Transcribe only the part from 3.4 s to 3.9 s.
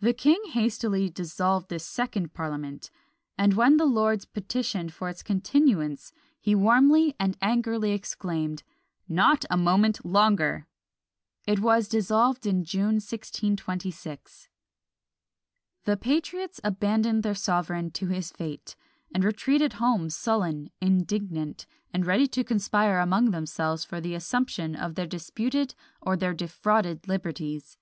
when the